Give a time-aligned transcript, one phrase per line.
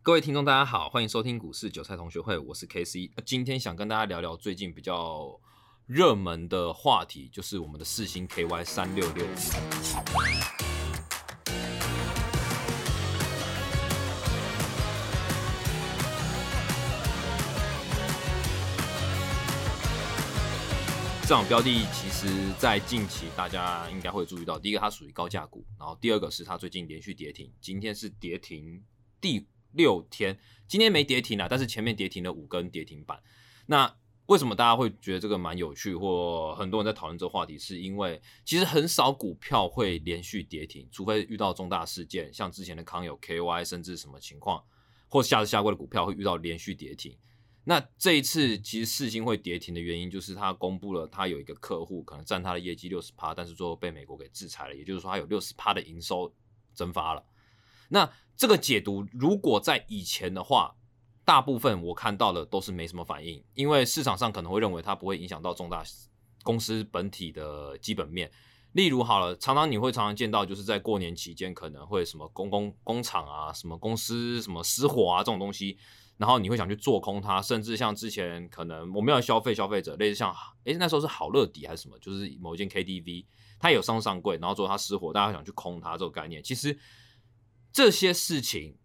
[0.00, 3.10] 各位听众，大家好，欢迎收听股市韭菜同学会，我是 K C。
[3.26, 5.38] 今天想跟大家聊聊最近比较
[5.86, 9.26] 热门的话题，就是我们的四星 K Y 三六六。
[21.22, 22.26] 这场标的其实，
[22.58, 28.82] 在近期大家应该会注意到，第一个它属于高价股，然后第二个是它最近连续跌停，今天是跌停
[29.20, 33.22] 第六天，今天没跌停啊，但是前面跌停了五根跌停板。
[33.66, 37.58] 那为什么大家会觉得这个蛮有趣，或很多人在讨论这个话题？
[37.58, 44.62] 是因为其实很少股票会连续跌停，除非遇到重大事件，像之前的康友 KY，甚至什么情况，
[45.08, 47.16] 或下次下过的股票会遇到连续跌停。
[47.64, 56.30] 那这一次其实四星会跌停的原因，就是他公布了他有一个客户可能占他的业绩六十趴，但是最后被美国给制裁了，也就是说他有六十趴的营收
[56.74, 57.24] 蒸发了。
[57.88, 60.76] 那这个解读如果在以前的话，
[61.24, 65.82] 大部分我看到的都是没什么反应，因为市场上可能会认为它不会影响到重大
[66.42, 68.30] 公司本体的基本面。
[68.72, 75.78] 例如好了，常常你会常常见到，就是在过年期间可能会什么公公工厂啊，什么公司什么失火啊这种东西。
[76.18, 83.24] 然后你会想去做空它，甚至像之前可能我们要消费消费者，类似像诶那时候是好乐迪还是什么，就是某一间 KTV，
[83.58, 86.42] 它有上上柜，然后之后它失火，大家想去空它这个概念。
[86.42, 86.76] 其实
[87.78, 88.76] 这些事情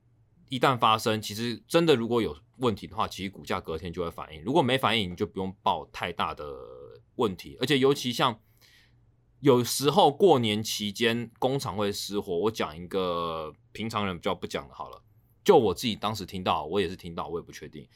[0.49, 4.43] 一旦发生，其实真的如果有问题的话，其实股价隔天就会反应。
[4.43, 6.45] 如果没反应，你就不用抱太大的
[7.15, 7.57] 问题。
[7.59, 8.39] 而且尤其像
[9.39, 15.01] 有时候过年期间工厂会失火，我讲一个平常人比较不讲的，好了。
[15.43, 17.89] 就我自己当时听到，我也是听到，我也不确定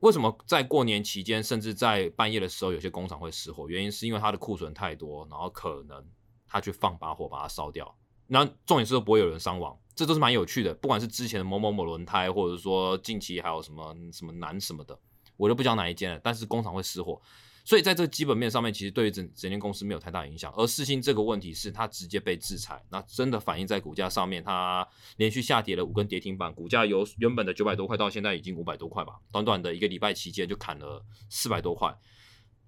[0.00, 3.68] 为什么在过年期间，甚至在半夜的时候，有些工厂会失火。
[3.68, 6.02] 原因是因为它的库存太多，然后可能
[6.46, 7.94] 他去放把火把它烧掉。
[8.26, 10.72] 那重点是不会有人伤亡，这都是蛮有趣的。
[10.74, 14.96] 不管是之前的某某某轮胎，或者说近期还有什么什么南什么的，
[15.36, 16.20] 我就不讲哪一间了。
[16.22, 17.20] 但是工厂会失火。
[17.64, 20.54] 所以在这个基本面上面，其实对于整整间公司没有太大影响。
[20.56, 24.86] 而四星这个问题是它直接被制裁，那真的反映在股价上面，它
[25.16, 31.92] 连续下跌了五根跌停板，股价由原本的九百多块到现在已经五百多块吧，短短的一个礼拜期间就砍了四百多块。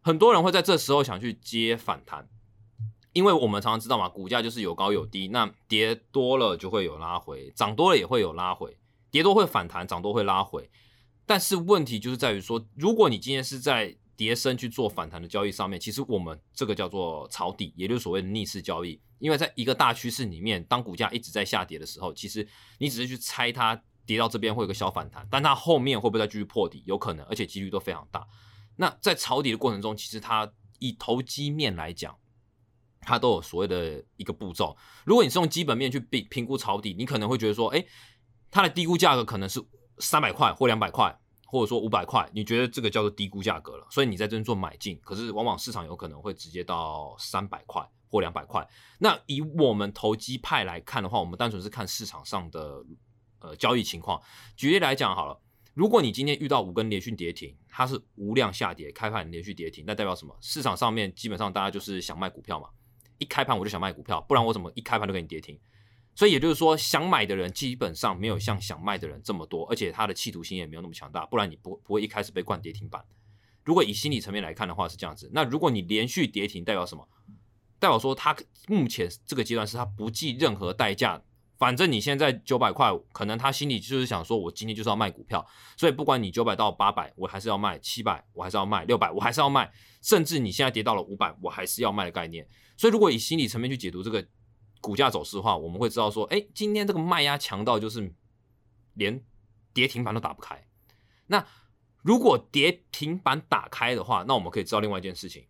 [0.01, 2.29] 很多人会在这时候想去接反弹，
[3.13, 8.77] 因为我们常常知道嘛，股价就是有高有低，那跌多了就会有拉回，涨多了也会有拉回，
[9.11, 10.71] 跌多会反弹，涨多会拉回。
[11.27, 19.01] 但是问题就是在于说，如果你今天是在跌升去做反弹的交易上面，其实我们这个叫做抄底，也就是所谓的逆势交易。
[19.19, 22.47] 因为在一个大趋势里面，当股价一直在下跌的时候，其实
[22.79, 28.27] 你只是去猜它跌到这边会有个小反弹，但它后面会不会再继续破底，有可能，而且几率都非常大。
[28.77, 32.17] 那在抄底的过程中，其实它以投机面来讲，
[33.01, 34.77] 它都有所谓的一个步骤。
[35.05, 37.85] 如果你是用基本面去评评估抄底，你可能会觉得说，哎，
[38.51, 39.61] 它的低估价格可能是
[39.99, 41.17] 三百块或两百块。
[41.53, 48.65] 或者说五百块，你觉得这个叫做低估价格了，所以你在这边做买进，可是往往市场有可能会直接到三百块或两百块。
[49.01, 52.81] 那以我们投机派来看的话，我们单纯是看市场上的
[53.41, 54.23] 呃交易情况。
[54.57, 55.41] 举例来讲好了，
[55.75, 60.33] 如果你今天遇到五根连续跌停，它是无量下跌，开盘连续跌停，那代表什么？
[60.41, 62.69] 市场上面基本上大家就是想卖股票嘛，
[63.21, 65.57] 一开盘我就想卖股票，不然我怎么一开盘就给你跌停？
[66.17, 73.03] 所以也就是说，想买的人基本上没有像想卖的人这么多，而且他的企图心也没有那么强大，不然你不不会一开始被灌跌停板。
[73.65, 77.07] 如果以心理层面来看的话是这样子，那如果你连续跌停，代表什么？
[77.79, 78.37] 代表说他
[78.67, 81.23] 目前这个阶段是他不计任何代价，
[81.57, 89.71] 反正你现在九百块，可能他心里就是想说，我今天就是要卖股票，所以不管你九百到八百，我还是要卖；七百我还是要卖；六百我还是要卖，
[90.03, 92.47] 甚至你现在跌到了五百，我还是要卖的概念。
[92.81, 94.27] 所以如果以心理层面去解读这个。
[94.83, 98.15] 股价走势的话，我们会知道说，哎，今天这个卖压强到就是
[98.95, 99.23] 连
[99.75, 100.67] 跌停板都打不开。
[101.27, 101.47] 那
[102.01, 105.47] 如果跌停板打开的话，那我们可以知道另外一件事情，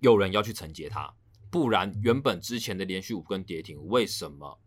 [0.00, 1.14] 有人要去承接它，
[1.50, 4.60] 不然原本之前的连续五根跌停，为什么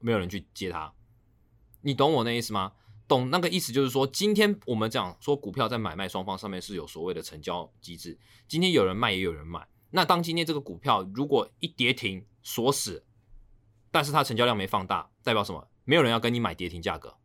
[0.00, 0.92] 没有人去接它？
[1.82, 2.72] 你懂我那意思吗？
[3.06, 8.18] 懂那个意思就是说，今天我们讲说股票在买卖双方上面是有所谓的成交机制，
[8.48, 9.64] 今天有人卖也有人买。
[9.92, 13.04] 那当今天这个股票如果一跌停锁死，
[13.90, 15.68] 但是它成交量没放大，代表什么？
[15.84, 17.16] 没有人要跟你买跌停价格，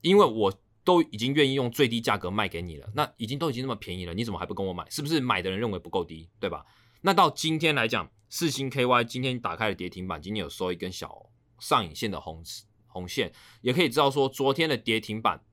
[0.00, 2.90] 因为我都已经愿意用最低价格卖给你了。
[2.94, 4.88] 那已经都已经那么便宜了，你怎么还不跟我买？
[4.90, 6.66] 是不是买的人认为不够低，对吧？
[7.00, 12.42] 那到今天来讲，四星 KY 今天打开了跌停板，今天有收一根小上影线的红
[12.88, 15.44] 红线，也可以知道说昨天的跌停板，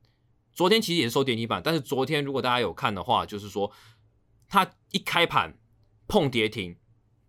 [0.52, 3.70] 昨天其实也是收跌停板，但是昨天如果大家有看的话，就是说
[4.48, 5.56] 它一开盘
[6.06, 6.76] 碰跌停。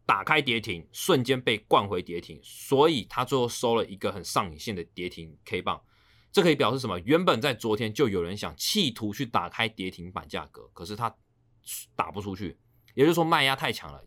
[0.06, 5.82] 打开跌停，瞬间被灌回跌停，所以它最后收了一个很上影线的跌停 K 棒。
[6.32, 6.98] 这可以表示什么？
[7.00, 11.14] 原本在昨天就有人想企图去打开跌停板价格，可是他
[11.94, 12.58] 打不出去，
[12.96, 14.02] 也就是说卖压太强了。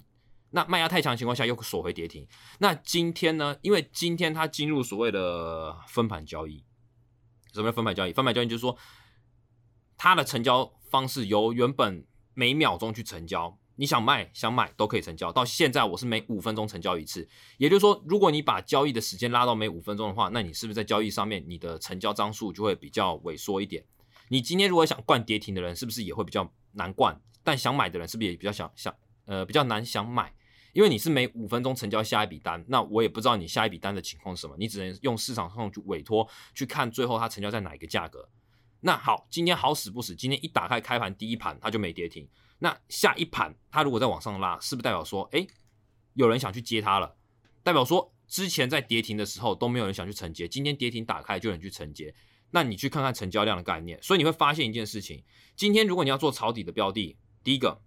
[0.53, 2.27] 那卖压太强情况下又锁回跌停。
[2.61, 3.59] 那今天呢？
[3.61, 6.65] 因为今天它进入所谓的分盘交易。
[7.53, 8.13] 什么叫分盘交易？
[8.15, 8.75] 分盘交易就是说，
[9.99, 15.33] 它的成交方式由原本每秒钟去成交，你想卖想买都可以成交。
[15.33, 17.27] 到现在我是每五分钟成交一次。
[17.57, 23.83] 也就是说，如果你把交易的时间拉到每五分钟的话，那你是不是在交易上面你的成交张数就会比较萎缩一点？
[24.29, 27.19] 你今天如果想灌跌停的人，是不是也会比较难灌？
[27.43, 28.95] 但想买的人是不是也比较想想
[29.25, 30.31] 呃比较难想买？
[30.75, 38.29] 因为你是每五分钟成交下一笔单，那我也不知道你下一笔单的情况是什么，你只能用市场上去委托去看最后它成交在哪一个价格。
[38.83, 42.29] 那好，今天好死不死，今天一打开开盘第一盘它就没跌停，
[42.61, 45.45] 那下一盘它如果再往上拉，是不是代表说，哎，
[46.15, 47.17] 有人想去接它了？
[47.65, 52.15] 代表说之前在跌停的时候都没有人想去承接，今天跌停打开就有人去承接。
[52.53, 55.25] 那你去看看成交量的概念，所以你会发现一件事情：
[55.57, 57.83] 今天如果你要做抄底的标的，第一个。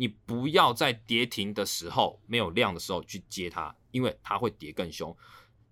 [0.00, 5.12] 你不要在跌停的时候没有量的时候去接它，因为它会跌更凶。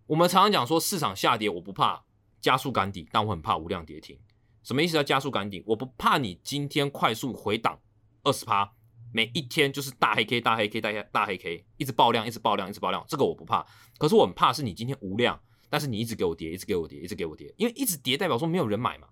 [0.04, 2.04] 我们常常讲说市场下跌，我不怕
[2.40, 4.18] 加速赶底，但我很怕无量跌停。
[4.64, 4.94] 什么意思？
[4.94, 5.62] 叫加速赶底？
[5.64, 7.78] 我不怕你今天快速回档
[8.26, 8.72] 二十趴，
[9.12, 13.64] 每一天就是大黑 K 大黑 K 大黑大黑 K，一直爆量，一直爆量，一直爆量，这个我不怕。
[13.98, 15.40] 可是我很怕是你今天无量，
[15.70, 19.06] 但是你一直给我跌，一直给我跌，一直给我跌，因为一直跌代表说没有人买嘛。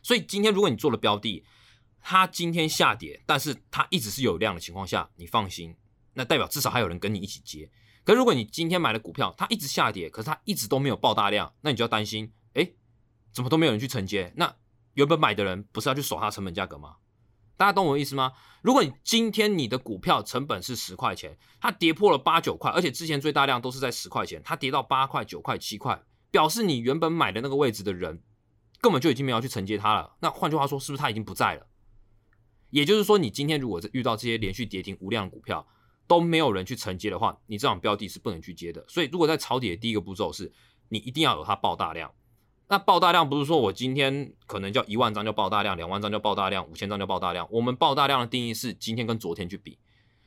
[0.00, 1.44] 所以今天如果你做了标的，
[2.00, 5.74] 它今天下跌，但是它一直是有量的情况下，你放心，
[6.14, 7.68] 那代表至少还有人跟你一起接。
[8.04, 12.70] 可如果你今天买的股票，它一直下跌，可是它一直都没有爆大量，那你就要担心，哎，
[13.32, 14.32] 怎么都没有人去承接？
[14.36, 14.56] 那
[14.94, 16.96] 原本买的人不是要去守它成本价格吗？
[17.58, 18.32] 大家懂我意思吗？
[18.62, 26.00] 如果你今天你的股票成本是十块钱，它跌破了八九块，而且之前最大量都是在十块钱，它跌到八块、九块、七块，
[26.30, 28.22] 表示你原本买的那个位置的人
[28.80, 30.14] 根本就已经没有去承接它了。
[30.20, 31.66] 那换句话说，是不是它已经不在了？
[32.70, 35.66] 也就是说，你今天如果遇到这些连续跌停无量股票
[36.06, 38.84] 都没有人去承接的话，你这种标的是不能去接的。
[38.86, 40.52] 所以，如果在抄底的第一个步骤是，
[40.90, 42.12] 你一定要有它爆大量。
[42.68, 47.48] 那爆大量不是说我今天可能叫一万张就爆大量，两万张就爆大量，五千张就爆大量。
[47.50, 49.78] 我们爆大量的定义是今天跟昨天去比。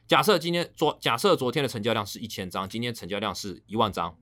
[0.07, 4.17] 假设今天昨假设昨天的成交量是一千张，今天成交量是一万张，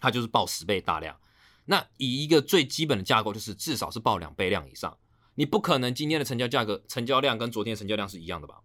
[0.00, 1.16] 它就是爆十倍大量。
[1.64, 4.96] 那以一个最基本的架构，就是至少是爆两倍量以上。
[5.36, 8.56] 你不可能今天的成交价格、成交量跟昨天成交量是一样的吧？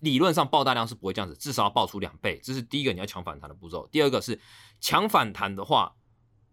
[0.00, 2.38] 理论上爆大量是不会这样子，至少要爆出两倍。
[2.44, 3.88] 这是第一个你要抢反弹的步骤。
[3.90, 4.38] 第二个是
[4.80, 5.96] 抢反弹的话，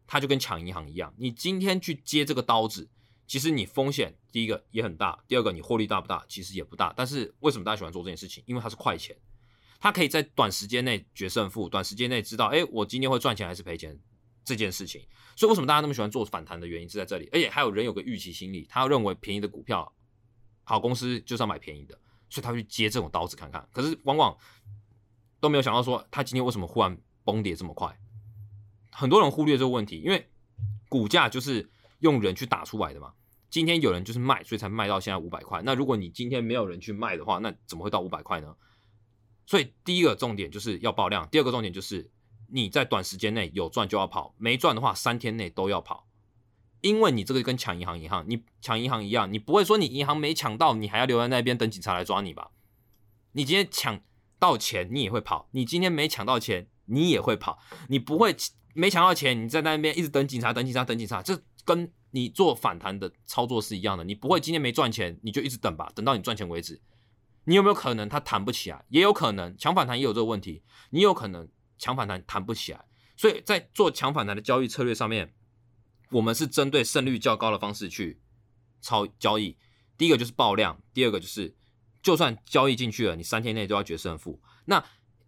[0.07, 2.89] 它就跟抢银行一样，你今天去接这个刀子，
[3.27, 6.25] 其实你风险第一个也很大，第二个你获利大不大？
[6.27, 6.93] 其实也不大。
[6.95, 8.43] 但是为什么大家喜欢做这件事情？
[8.45, 9.15] 因为它是快钱，
[9.79, 13.99] 它可以在短时间内决胜负，短时间内知道，哎，我今天会赚钱还是赔钱。
[14.47, 15.01] 这件事情，
[15.35, 19.91] 所以为什么大家那么喜欢做反弹的原因是在这里，而且还有人有个预期心理，他认为便宜的股票，
[20.63, 21.99] 好公司就是要买便宜的，
[22.29, 23.67] 所以他去接这种刀子看看。
[23.71, 24.37] 可是往往
[25.39, 27.99] 都没有想到说，他今天为什么忽然崩跌这么快？
[28.95, 30.29] 很多人忽略这个问题，因为
[30.87, 31.69] 股价就是
[31.99, 33.13] 用人去打出来的嘛。
[33.49, 35.61] 今天有人就是卖，所以才卖到现在五百块。
[35.63, 38.55] 那如果你今天没有人去卖的话，那怎么会到五百块呢？
[39.45, 42.09] 所以第一个重点就是要爆量，第二个重点就是。
[42.47, 46.07] 你在短时间内有赚就要跑，没赚的话三天内都要跑，
[46.81, 52.51] 因为你这个跟抢银行一样，你抢银行一样，你不会说你银行没抢到，你还要留在那边等警察来抓你吧？
[53.31, 53.99] 你今天抢
[54.37, 57.59] 到钱，你也会跑；你今天没抢到钱，你也会跑。
[57.89, 58.35] 你不会
[58.73, 64.03] 没抢到钱，你在那边一直等警察，等警察，等警察，这跟你做反弹的操作是一样的。
[64.03, 66.81] 你不会今天没赚钱，你就一直等吧，等到你赚钱为止。
[67.45, 68.85] 你有没有可能它弹不起来？
[68.89, 71.47] 也有可能抢反弹也有这个问题，你有可能。
[71.77, 72.85] 强反弹弹不起来，
[73.17, 75.33] 所以在做强反弹的交易策略上面，
[76.09, 78.21] 我们是针对胜率较高的方式去
[78.79, 79.57] 操交易。
[79.97, 81.53] 第一个就是爆量，第二个就是
[82.01, 84.41] 就算交易进去了，你三天内都要决胜负。
[84.63, 84.81] 那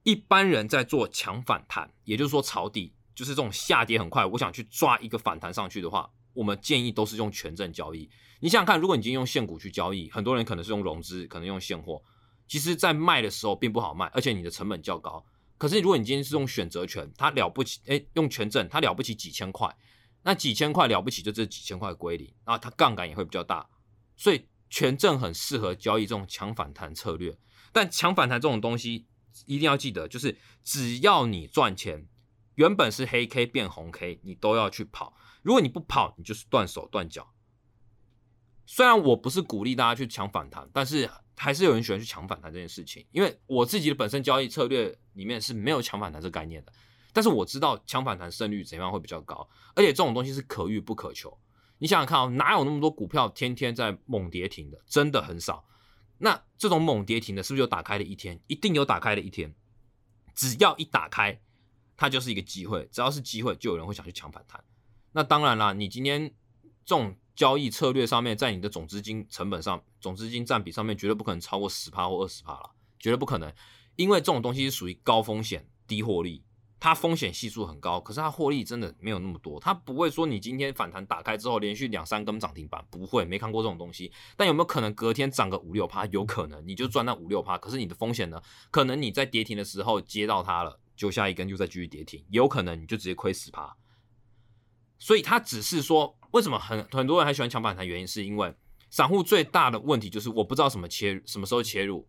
[0.08, 8.10] 一般人在做强反弹，也就是说抄底，就是这种下跌很快，我想去抓一个反弹上去的话，我们建议都是用权证交易。
[8.40, 12.02] 你想想看，如果你今天用现股去交易，很多人可能是用融资，可能用现货，
[12.48, 15.26] 其实在卖的时候并不好卖，而且你的成本较高。
[15.58, 19.76] 可是，如果你今天是用选择权，它了不起，哎，用权证，它了不起几千块，
[20.24, 23.68] 那几千块了不起，就这几千块归零，啊它杠杆也会比较大，
[24.16, 27.38] 所以权证很适合交易这种强反弹策略。
[27.74, 29.06] 但强反弹这种东西，
[29.46, 32.08] 一定要记得，就是只要你赚钱，
[32.56, 35.16] 原本是黑 K 变红 K，你都要去跑。
[35.44, 37.34] 如果你不跑，你就是断手断脚。
[38.66, 41.10] 虽然我不是鼓励大家去抢反弹，但是。
[41.40, 46.74] 还是有人喜欢去抢反弹这件事情，因为我自己的本身交易策略里面是没有抢反弹这概念的。
[47.14, 51.38] 但是我知道抢反弹胜率怎样会比较高，而且这种东西是可遇不可求。
[51.78, 54.82] 你想想看啊，哪有那么多股票天天在猛跌停的？
[54.88, 55.64] 真的很少。
[56.20, 58.40] 那这种猛跌停的，是不是有打开的一天？
[58.48, 59.54] 一定有打开的一天。
[60.34, 61.40] 只要一打开，
[61.96, 62.88] 它就是一个机会。
[62.92, 64.64] 只要是机会，就有人会想去抢反弹。
[65.12, 66.28] 那当然啦，你今天
[66.86, 73.54] 这种交易策略上面，在你的总资金成本上、总资金占比上面，绝对不可能超过十趴或二十趴了，绝对不可能。
[73.96, 76.44] 因为这种东西是属于高风险低获利。
[76.80, 79.60] 它风险系数很高，可是它获利真的没有那么多。
[79.60, 84.12] 它不会说你今天反弹打开之后连续两三根涨停板，不会，没看过这种东西。
[84.36, 86.06] 但有没有可能隔天涨个五六趴？
[86.08, 87.58] 有可能，你就赚那五六趴。
[87.58, 88.40] 可是你的风险呢？
[88.70, 93.76] 可能你在跌停的时候接到它了，就下一根就再继续跌停，有可能你就直接亏十趴。
[95.00, 97.88] 所以它只是说，为什么很很多人还喜欢抢反弹？
[97.88, 98.54] 原因是因为
[98.92, 102.08] 散户最大的问题就是我不知道什么切什么时候切入。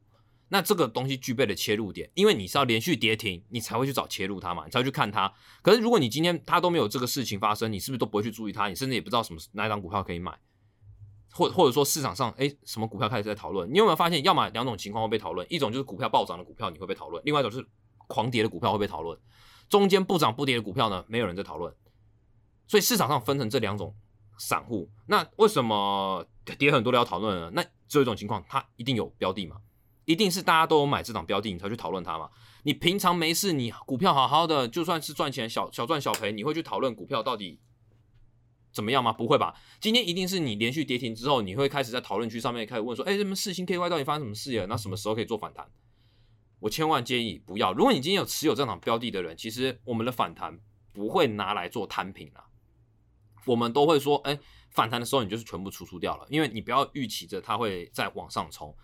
[0.50, 5.32] 那这个东西具备的切入点，因为你是要连续跌停，你才会去找切入它嘛，你才会去看它。
[5.62, 8.68] 可是如果你今天它都没有这个事情发生，你是不是都不会去注意它？
[8.68, 10.38] 你甚至也不知道什么哪一张股票可以买，
[11.32, 13.70] 或或者说市场上哎什么股票开始在讨论？
[13.70, 17.66] 你有没有发现，要么两种情况会被讨论，一种就是股票暴涨的股票你会被讨论，另外一种是
[18.06, 19.18] 狂跌的股票会被讨论，
[19.68, 21.74] 中间不涨不跌的股票呢，没有人在讨论。
[22.66, 23.94] 所以市场上分成这两种
[24.38, 26.26] 散户，那为什么
[26.58, 27.50] 跌很多都要讨论呢？
[27.54, 29.56] 那只有一种情况，它一定有标的嘛。
[30.08, 32.30] 一定是大家都有买这档标的，你才去讨论它嘛？
[32.62, 37.60] 你平常没事，你股票好好的，就算是赚钱小小赚小赔，你会去讨论股票到底
[38.72, 39.12] 怎么样吗？
[39.12, 39.54] 不会吧？
[39.78, 44.66] 今天一定是你连续跌停之后，你会开始在讨论区上面开始问说：，哎，什么四星 KY 到底发生什么事了？
[44.66, 45.70] 那什么时候可以做反弹？
[46.60, 47.74] 我千万建议不要。
[47.74, 50.58] 如果你今天有持有这档标的的人，其实我们的反弹
[50.94, 52.48] 不会拿来做摊平啊，
[53.44, 58.74] 我们都会说：，哎，反弹的时候你就是全部出出掉了，因为你不要预期着它会再往上冲，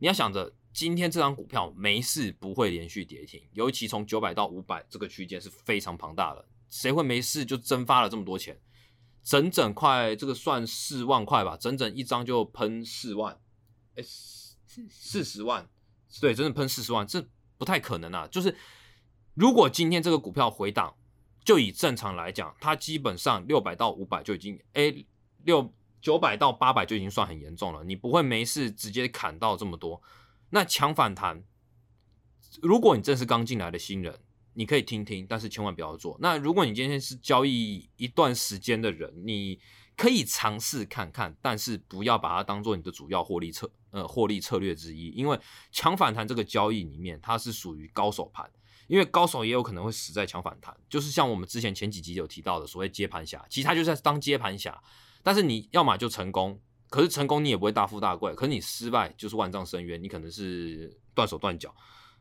[0.00, 0.52] 你要想着。
[0.74, 8.60] 今天这张股票没事不会连续跌停，尤其从九百到五百这个区间是非常庞大的，谁会没事就蒸发了这么多钱？
[9.22, 13.40] 整整快这个算四万块吧，整整一张就喷四万，
[13.94, 15.66] 哎，四四十万，
[16.20, 17.24] 对，真的喷四十万，这
[17.56, 18.26] 不太可能啊！
[18.26, 18.54] 就是
[19.34, 20.92] 如果今天这个股票回档，
[21.44, 24.92] 就以正常来讲，它基本上六百到五百就已经，哎，
[25.44, 30.02] 六九百到八百就已经算很严重了，你不会没事直接砍到这么多。
[30.50, 31.42] 那强反弹，
[32.62, 34.20] 如果你正是刚进来的新人，
[34.54, 36.16] 你可以听听，但是千万不要做。
[36.20, 39.58] 那如果你今天是交易一段时间的人，你
[39.96, 45.08] 可以尝试看看，但是不要把它当做你的主要获利策呃获利策略之一。
[45.10, 45.38] 因为
[45.72, 48.48] 强反弹这个交易里面，它是属于高手盘，
[48.86, 50.76] 因为高手也有可能会死在抢反弹。
[50.88, 54.80] 就是像我们之前前几集有提到的所谓接盘侠，其实他就在当接盘侠，
[55.24, 56.60] 但是你要么就成功。
[56.94, 61.74] 可是成功你也不会大富大贵，可是你失败就是万丈深渊，你可能是断手断脚。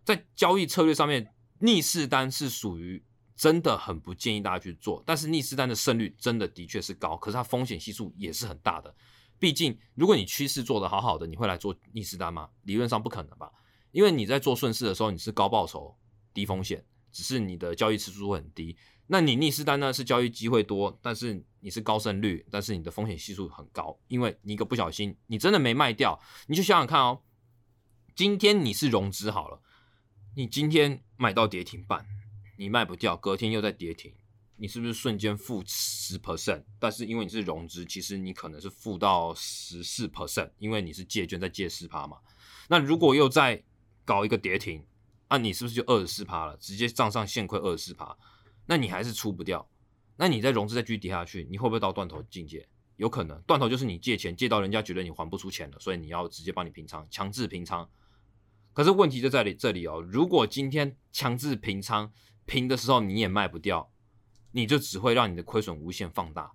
[0.03, 3.03] 在交易策略上面，逆势单是属于
[3.35, 8.91] 真的很不建议大家去做，但是逆势单的胜率真的的确是高，可是它风险系数也是很大的。
[9.37, 12.49] 毕竟如果你趋势做得好好的，你会来做逆势单吗？
[12.63, 13.51] 理论上不可能吧，
[13.91, 15.95] 因为你在做顺势的时候你是高报酬
[16.33, 18.75] 低风险，只是你的交易次数会很低。
[19.05, 19.93] 那你逆势单呢？
[19.93, 27.21] 是交易机会多，但是你是高胜率，但是你的风险系数很高，因为你一个不小心，你真的没卖掉，你就想想看哦，
[28.13, 29.61] 今天你是融资好了，
[30.35, 32.05] 你今天买到跌停板，
[32.57, 34.13] 你卖不掉，隔天又在跌停，
[34.57, 36.65] 你是不是瞬间负十 percent？
[36.77, 42.17] 但是因为你是融资，其实你可能是负到十四 percent，因为你是借券在借四趴嘛。
[42.67, 43.63] 那如果又再
[44.03, 44.85] 搞一个跌停，
[45.29, 46.57] 那你是不是就二十四趴了？
[46.57, 48.17] 直接账上现亏二十四趴？
[48.65, 49.67] 那你还是出不掉，
[50.15, 52.67] 那你在融资再继续跌下去，你会不会到断头境界？
[52.97, 57.89] 有可能，断头就是你借钱借到人家觉得你还不出钱了，所以你要直接帮你平仓，强制平仓。
[58.71, 62.11] 可是问题就在里这里哦，如果今天强制平仓
[62.45, 63.91] 平的时候你也卖不掉，
[64.51, 66.51] 你就只会让你的亏损无限放大。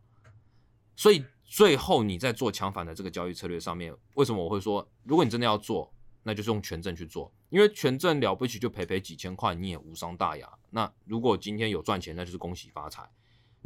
[0.96, 5.92] 所以最后你在做强反的这个交易策略上面，为什么我会说，如果你真的要做？
[6.24, 10.58] 那就是用权证去做，因为权证了不起就赔赔几千块，你也无伤大雅。
[10.68, 13.08] 那如果今天有赚钱，那就是恭喜发财。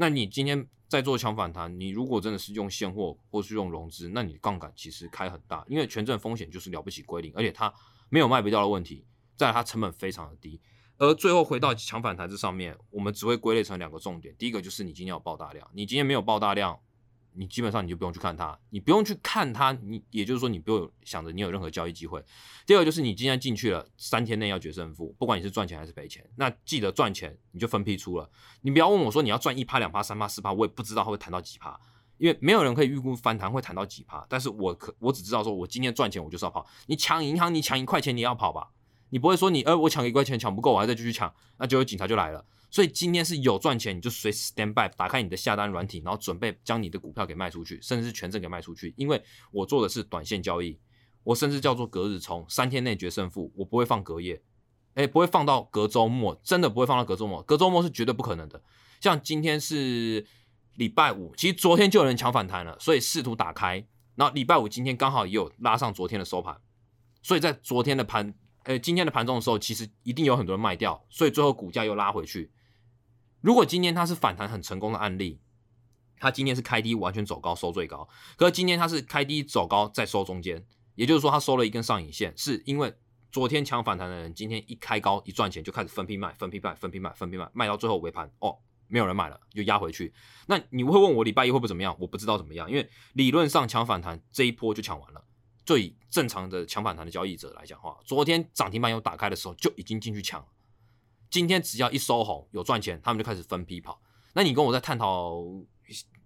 [0.02, 7.72] 那你今天在做强反弹，你如果真的是用现货或是用融资，那你杠杆其实开很大，因为权证风险就是了不起归零，而且它
[8.08, 9.04] 没有卖不掉的问题，
[9.36, 10.60] 再它成本非常的低。
[10.98, 16.80] 而最后回到强反弹这上面，我们只会归类成两个重点，第一个就是你今天有爆大量，你今天没有爆大量。
[17.34, 22.22] 你基本上你就不用去看它，你不用去看它，你也就是说你不用想着你有任何交易机会。
[22.66, 28.30] 第二个就是你今天进去了，三天内要决胜负，不管你是赚钱还是赔钱，那记得赚钱你就分批出了。
[28.60, 31.78] 你不要问我说你要赚一趴、两趴、三趴、四趴，我也不知道它会弹到几趴，
[32.18, 34.24] 因为没有人可以预估反弹会弹到几趴。
[34.28, 36.66] 但是我可我只知道说我今天赚钱我就是要跑。
[36.86, 38.68] 你抢银行，你抢一块钱你要跑吧，
[39.10, 42.44] 你不会说你呃我抢一块钱抢不够，我还再继续抢，那就有警察就来了。
[42.72, 48.94] 所以今天是有赚钱，你就随时 stand by，打开你的下单软体，然后准备将你的股票给卖出去，甚至是全证给卖出去。
[48.96, 50.78] 因为我做的是短线交易，
[51.22, 54.42] 我甚至叫做隔日冲，三天内决胜负，我不会放隔夜，
[54.94, 58.62] 哎，不会放到隔周末，真的不会放到隔周末，隔周末是绝对不可能的。
[59.02, 60.26] 像今天是
[60.76, 66.58] 礼拜五，其实昨天就有人抢反弹了，所以试图打开，然后礼拜五今天刚好也有拉上昨天的收盘，
[67.22, 72.50] 所以在昨天的盘，呃，今天的盘中的时候，其实一定有很多人卖掉，所以最后股价又拉回去。
[73.42, 75.40] 如果今天它是反弹很成功的案例，
[76.18, 82.94] 它今天是开低完全走高收最高，可是今天它是开低走高再收中间，也就是说它收了一根上影线，是因为
[83.32, 88.56] 昨天抢反弹的人今天一开高一赚钱就开始分批卖，分批卖，分批卖，分批卖，卖到最后尾盘哦，
[88.86, 90.14] 没有人买了就压回去。
[90.46, 91.96] 那你会问我礼拜一会不会怎么样？
[91.98, 95.24] 我不知道怎么样，因为理论上抢反弹这一波就抢完了。
[95.64, 100.46] 最正常的抢反弹的交易者来讲话，昨天涨停板有打开的时候就已经进去抢。
[101.32, 103.98] 今天只要一收红有赚钱，他们就开始分批跑。
[104.34, 105.42] 那你跟我在探讨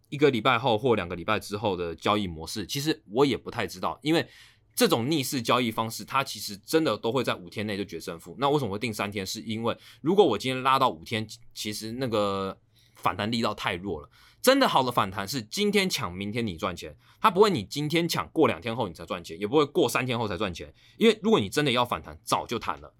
[0.08, 4.26] 一个礼拜后或两个礼拜之后的交易模式，其实我也不太知道，因为
[4.74, 8.34] 这种逆势交易方式，它其实真的都会在五天内就决胜负。
[8.40, 9.24] 那为什么会定三天？
[9.24, 12.58] 是因为如果我今天拉到五天，其实那个
[12.96, 14.10] 反弹力道太弱了。
[14.42, 20.74] 真的好的反弹是今天抢，明天你赚钱，它不会你今天抢过两天后你才赚钱，也不会过三天后才赚钱。
[20.98, 22.92] 因为如果你真的要反弹，早就弹了。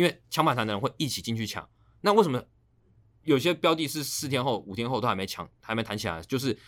[0.00, 1.68] 因为抢反弹的人会一起进去抢，
[2.00, 2.42] 那为什么
[3.24, 6.22] 有些标的是四天后、五天后都还没抢、还没弹起来？
[6.22, 6.58] 就是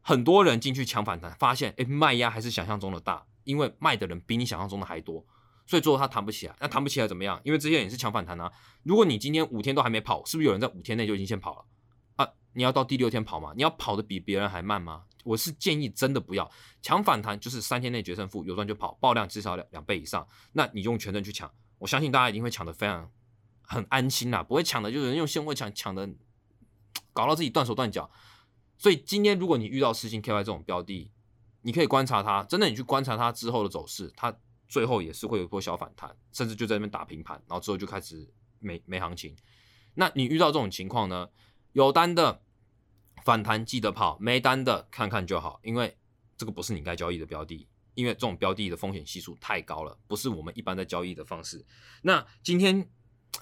[0.00, 5.22] 很多人进去抢反弹，发现哎卖压还是想象中的大，因为卖的人比你想象中的还多，
[5.66, 6.56] 所以最后它弹不起来。
[6.60, 7.38] 那弹不起来怎么样？
[7.44, 8.50] 因为这些人也是抢反弹啊。
[8.84, 11.64] 如果你今天五天都还没跑，是不是有人在五天内就已经先跑了
[12.16, 12.26] 啊？
[12.54, 13.52] 你要到第六天跑吗？
[13.54, 15.02] 你要跑的比别人还慢吗？
[15.24, 21.52] 我是建议真的不要抢反弹，就是三天内决胜负，有赚就跑，爆量至少两两倍以上，那你用全证去抢。
[21.78, 23.10] 我相信大家一定会抢的非常
[23.62, 26.08] 很安心啦，不会抢的，就是人用现货抢，抢的
[27.12, 28.10] 搞到自己断手断脚。
[28.76, 31.10] 所以今天如果你遇到四星 KY 这种标的，
[31.62, 34.34] 你可以观察它，真的你去观察它之后的走势，它
[34.68, 38.28] 最后也是会有一波小反弹，甚至就在那边打平盘，然后之后就开始
[38.60, 39.34] 没没行情。
[39.94, 41.28] 那你遇到这种情况呢？
[41.72, 42.40] 有单的
[43.24, 45.96] 反弹记得跑，没单的看看就好，因为
[46.36, 47.66] 这个不是你该交易的标的。
[47.98, 51.66] 因为这种标的的风险系数太高了，不是我们一般在交易的方式。
[52.02, 52.88] 那今天。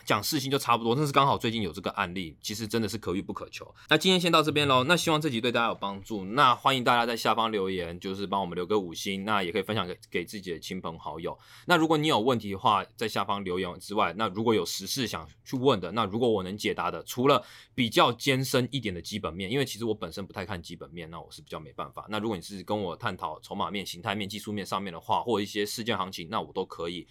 [0.04, 3.74] 讲事情就差不多，但是刚好最近有这个案例，其实真的是可遇不可求。
[3.88, 6.24] 那今天先到这边喽，那希望这集对大家有帮助。
[6.24, 11.36] 那欢迎大家在下方留言，就是帮我们留个五星，那也可以分享给给自己的亲朋好友。
[11.66, 17.44] 那如果你有问题的话，在下方留言之外，那如果有实事想去问的，那如果我能解答的，除了
[17.74, 22.06] 比较艰深一点的基本面，因为其实我本身不太看基本面，那我是比较没办法。
[22.08, 27.08] 那如果你是跟我探讨筹码面、形态面、技术面上面的话，或一些事件行情，那我都可以。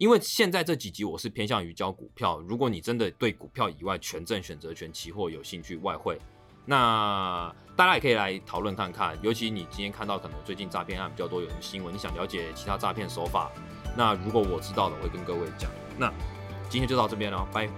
[0.00, 6.18] 因为现在这几集我是偏向于教股票，如果你真的对股票以外权证、选择权、期货有兴趣，外汇，
[6.64, 9.14] 那大家也可以来讨论看看。
[9.20, 13.52] 尤其你今天看到可能最近诈骗案比较多，有什么新闻，你想了解其他诈骗手法，
[13.94, 15.70] 那如果我知道的，我会跟各位讲。
[15.98, 16.10] 那
[16.70, 17.68] 今天就到这边了，拜。